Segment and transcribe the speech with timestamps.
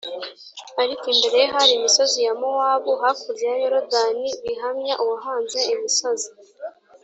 [0.81, 6.29] ariko imbere ye hari imisozi ya Mowabu, hakurya ya Yorodani, bihamya uwahanze imisozi